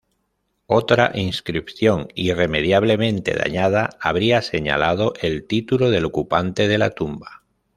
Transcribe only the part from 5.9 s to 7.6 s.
del ocupante de la tumba.